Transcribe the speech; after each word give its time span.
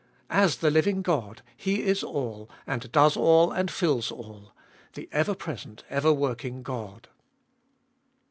As 0.31 0.57
the 0.57 0.71
living 0.71 1.03
God, 1.03 1.43
He 1.55 1.83
is 1.83 2.01
all, 2.03 2.49
and 2.65 2.91
does 2.91 3.15
all 3.15 3.51
and 3.51 3.69
fills 3.69 4.11
all— 4.11 4.51
the 4.95 5.07
ever 5.11 5.35
present, 5.35 5.83
ever 5.91 6.11
working 6.11 6.63
God. 6.63 7.07